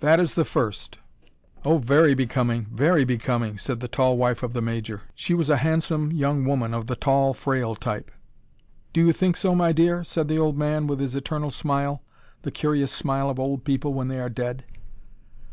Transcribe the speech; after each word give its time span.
"That 0.00 0.18
is 0.18 0.34
the 0.34 0.44
first 0.44 0.98
and 1.64 1.84
very 1.84 2.16
becoming," 2.16 2.64
said 2.66 2.66
Lady 2.66 2.66
Franks. 2.66 2.70
"Oh, 2.74 2.74
very 2.90 3.04
becoming! 3.04 3.04
Very 3.04 3.04
becoming!" 3.04 3.58
said 3.58 3.78
the 3.78 3.86
tall 3.86 4.16
wife 4.16 4.42
of 4.42 4.54
the 4.54 4.60
Major 4.60 5.02
she 5.14 5.34
was 5.34 5.48
a 5.50 5.58
handsome 5.58 6.10
young 6.10 6.44
woman 6.44 6.74
of 6.74 6.88
the 6.88 6.96
tall, 6.96 7.32
frail 7.32 7.76
type. 7.76 8.10
"Do 8.92 9.06
you 9.06 9.12
think 9.12 9.36
so, 9.36 9.54
my 9.54 9.70
dear?" 9.70 10.02
said 10.02 10.26
the 10.26 10.36
old 10.40 10.58
man, 10.58 10.88
with 10.88 10.98
his 10.98 11.14
eternal 11.14 11.52
smile: 11.52 12.02
the 12.42 12.50
curious 12.50 12.90
smile 12.90 13.30
of 13.30 13.38
old 13.38 13.64
people 13.64 13.94
when 13.94 14.08
they 14.08 14.18
are 14.18 14.28
dead. 14.28 14.64